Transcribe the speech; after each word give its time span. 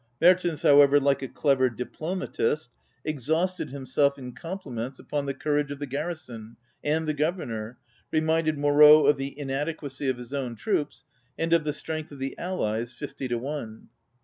Mertens, 0.19 0.63
however, 0.63 0.99
like 0.99 1.21
a 1.21 1.27
clever 1.27 1.69
diplomatist, 1.69 2.71
exhausted 3.05 3.69
himself 3.69 4.17
in 4.17 4.31
compliments 4.31 4.97
upon 4.97 5.27
the 5.27 5.33
courage 5.35 5.69
of 5.69 5.77
the 5.77 5.85
garrison 5.85 6.57
and 6.83 7.07
the 7.07 7.13
Governor, 7.13 7.77
re 8.11 8.19
minded 8.21 8.57
Moreau 8.57 9.05
of 9.05 9.17
the 9.17 9.37
inadequacy 9.37 10.09
of 10.09 10.17
his 10.17 10.33
own 10.33 10.55
troops 10.55 11.05
and 11.37 11.53
of 11.53 11.65
the 11.65 11.71
strength 11.73 12.11
of 12.11 12.17
the 12.17 12.35
allies, 12.39 12.95
ŌĆö 12.95 12.97
fifty 12.97 13.27
to 13.27 13.37
one. 13.37 13.89